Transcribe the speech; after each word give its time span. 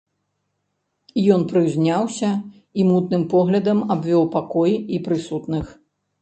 Ён 1.35 1.41
прыўзняўся 1.51 2.31
і 2.79 2.87
мутным 2.91 3.27
поглядам 3.35 3.85
абвёў 3.97 4.23
пакой 4.37 4.73
і 4.97 5.03
прысутных. 5.11 5.65